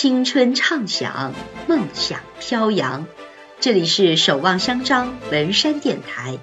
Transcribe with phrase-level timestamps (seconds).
[0.00, 1.34] 青春畅想，
[1.66, 3.04] 梦想飘扬。
[3.58, 6.38] 这里是守望相张文山电台，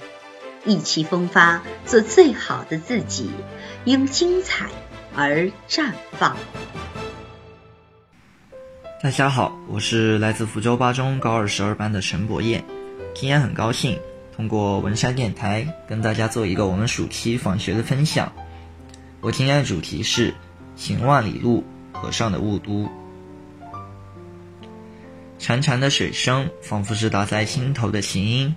[0.65, 3.31] 意气风发，做最好的自己，
[3.86, 4.68] 因精彩
[5.15, 6.36] 而绽放。
[9.02, 12.61] 大家好，我是来自福州八中高二十二班的陈博彦，
[13.13, 13.97] 今天很高兴
[14.35, 18.29] 通过文山电台跟大家做一个我们暑期访学的分享。
[19.21, 20.33] 我今天的主题是
[20.75, 21.63] 行万里路，
[21.93, 22.91] 河上的雾都。
[25.45, 28.51] 潺潺的水声，仿佛是打在心头的琴音；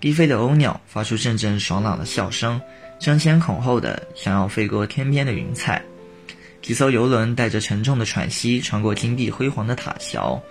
[0.00, 2.60] 低飞的鸥鸟发出阵阵爽朗的笑声，
[2.98, 5.80] 争先恐后的想要飞过天边的云彩。
[6.60, 10.42] 几艘游轮带着沉重的喘息穿过金碧辉煌的塔桥，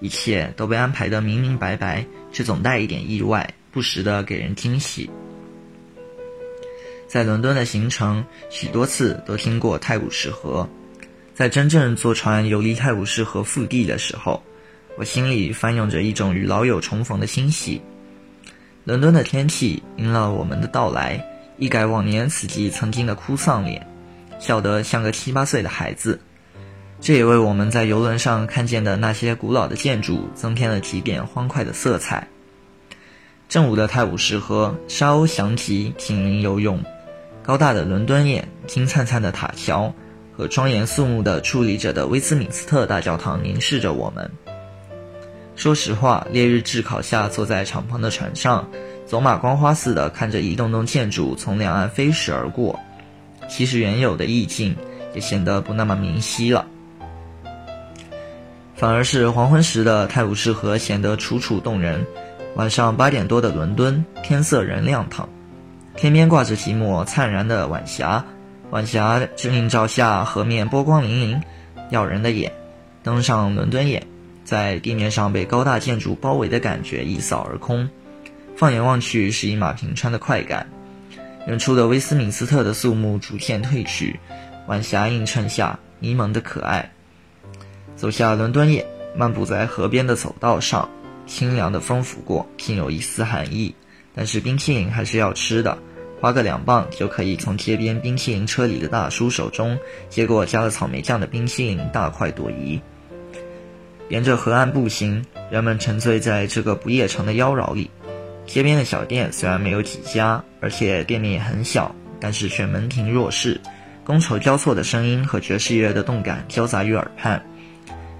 [0.00, 5.08] 一切都被安排得明明白白，却总带一点意外，不时的给人惊喜。
[7.06, 10.68] 在伦敦的行程，许多次都听过泰晤士河，
[11.36, 14.42] 在真正坐船游离泰晤士河腹地的时候。
[15.00, 17.80] 我心里翻涌着一种与老友重逢的欣喜。
[18.84, 21.24] 伦敦的天气迎了我们的到来，
[21.56, 23.88] 一改往年此季曾经的哭丧脸，
[24.38, 26.20] 笑得像个七八岁的孩子。
[27.00, 32.28] 这也为我们在游轮上看见的那些古老的建筑增添了几点欢快的色彩。
[33.48, 36.76] 正午的泰晤士河沙鸥翔集，紧邻游泳；
[37.42, 39.94] 高大的伦敦眼、金灿灿的塔桥
[40.36, 44.30] 和庄严肃穆的矗立着的威斯敏斯特大教堂凝视着我们。
[45.60, 48.66] 说实话，烈日炙烤下，坐在敞篷的船上，
[49.04, 52.80] 走马观花似的看着一栋栋建筑从两岸飞驰而过，
[53.46, 54.74] 其实原有的意境
[55.14, 56.64] 也显得不那么明晰了。
[58.74, 62.02] 反而是黄昏时的泰晤士河显得楚楚动人。
[62.56, 65.28] 晚上八点多的伦敦，天色仍亮堂，
[65.94, 68.24] 天边挂着几抹灿然的晚霞，
[68.70, 71.38] 晚霞映照下，河面波光粼粼，
[71.90, 72.50] 耀人的眼。
[73.02, 74.02] 登上伦敦眼。
[74.50, 77.88] 在地面上被高大建筑包围的感觉一扫而空，
[78.56, 80.68] 放眼望去是一马平川的快感。
[81.46, 84.18] 远处的威斯敏斯特的肃穆逐渐褪去，
[84.66, 86.90] 晚霞映衬下迷蒙的可爱。
[87.94, 88.84] 走下伦敦眼，
[89.14, 90.90] 漫步在河边的走道上，
[91.28, 93.72] 清凉的风拂过，竟有一丝寒意。
[94.16, 95.78] 但是冰淇淋还是要吃的，
[96.20, 99.78] 花个两磅就可以从街边冰淇淋车里的大叔手中
[100.08, 102.80] 接过加了草莓酱的冰淇淋，大快朵颐。
[104.10, 107.88] 沿着河岸步行，人们沉醉在这个不夜城的妖娆里。
[108.44, 113.60] 街边的小店虽然没有几家，而且店面也很小，但是却门庭若市，
[114.04, 117.40] 觥筹交错的声音和爵士乐的动感交杂于耳畔。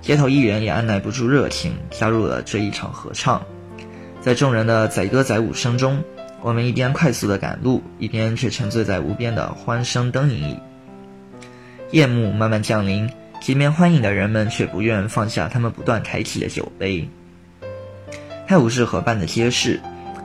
[0.00, 3.44] 街头艺人也按耐不住热情，加入了这一场合唱。
[4.20, 6.00] 在众人的载歌载舞声中，
[6.40, 10.56] 我们一边快速的赶路，一边却沉醉在无边的欢声灯影里。
[11.90, 13.10] 夜幕慢慢降临。
[13.40, 17.08] 街边欢迎的人们却不愿放下他们不断抬起的酒杯。
[18.46, 19.80] 泰晤士河畔的街市，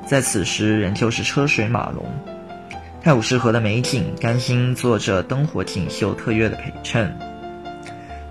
[0.05, 2.05] 在此时仍旧是车水马龙。
[3.01, 7.17] 泰晤士河的美景，甘心做着灯火锦绣特约的陪衬。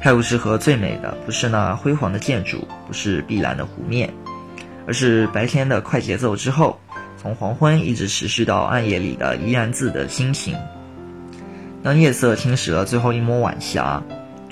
[0.00, 4.12] 泰晤士河最美的，不是那辉煌的建筑，不是碧蓝的湖面，
[4.87, 6.78] 而是白天的快节奏之后，
[7.17, 10.55] 从黄昏一直持续到暗夜里的怡然自得心情。
[11.83, 14.03] 当夜色侵蚀了最后一抹晚霞。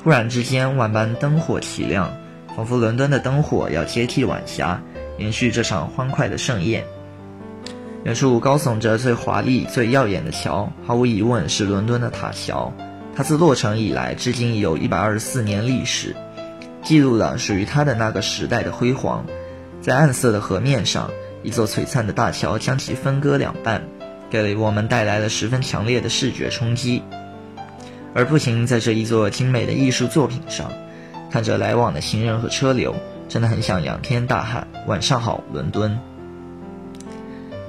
[0.03, 2.13] 突然之间，万般灯火齐亮，
[2.57, 4.83] 仿佛伦敦的灯火要接替晚霞，
[5.17, 6.85] 延续这场欢快的盛宴。
[8.03, 12.73] 远处高耸着最华丽、最耀眼的桥，毫无疑问是伦敦的塔桥。
[13.15, 16.17] 它自落成以来，至今已有一百二十四年历史，
[16.83, 19.25] 记录了属于它的那个时代的辉煌。
[19.81, 21.11] 在暗色的河面上，
[21.45, 23.83] 一座璀璨的大桥将其分割两半，
[24.31, 27.05] 给我们带来了十分强烈的视觉冲击。
[28.15, 30.71] 而步行在这一座精美的艺术作品上，
[31.31, 32.95] 看着来往的行人和车流，
[33.29, 35.99] 真的很想仰天大喊：“晚上好，伦敦！”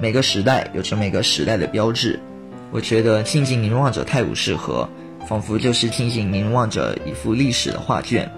[0.00, 2.20] 每个时代有着每个时代的标志，
[2.70, 4.86] 我觉得静静凝望着泰晤士河，
[5.26, 8.30] 仿佛就是静静凝望着一幅历史的画卷，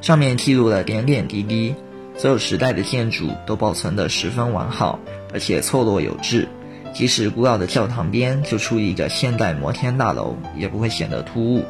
[0.00, 1.74] 上面记录了点点滴滴，
[2.16, 5.00] 所有时代的建筑都保存得十分完好，
[5.32, 6.46] 而且错落有致。
[6.94, 11.64] 即使古老的教堂边就矗立着现代摩天大楼，也不会显得突兀。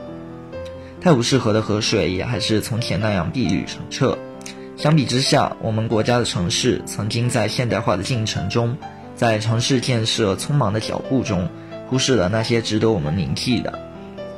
[1.00, 4.18] 泰晤士河的河水也还是从前那样碧绿澄澈。
[4.76, 8.76] 相比之下，我们国家的城市曾经在现代化的进程中，
[9.16, 11.48] 在城市建设匆忙的脚步中，
[11.88, 13.78] 忽视了那些值得我们铭记的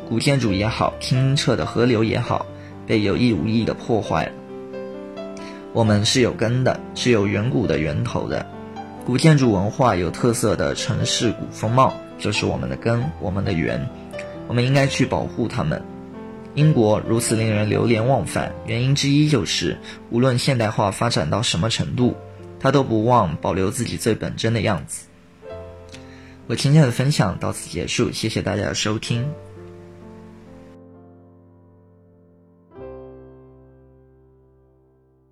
[0.09, 2.47] 古建筑也好，清澈的河流也好，
[2.87, 4.33] 被有意无意的破坏了。
[5.73, 8.47] 我们是有根的，是有远古的源头的。
[9.07, 13.89] 古建筑文化有特色的城市古风貌，就是我们的根，我们的源。
[14.49, 15.81] 我们应该去保护它们。
[16.57, 19.79] 英国如此令人流连忘返，原因之一就是，
[20.11, 22.17] 无论现代化发展到什么程度，
[22.59, 25.07] 它都不忘保留自己最本真的样子。
[26.49, 29.25] 我今天的分享到此结束，谢谢大家的收听。